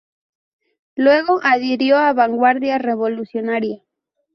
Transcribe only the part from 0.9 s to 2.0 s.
Luego adhirió